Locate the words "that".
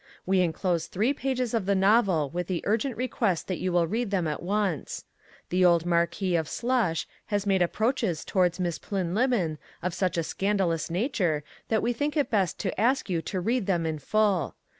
3.47-3.59, 11.67-11.83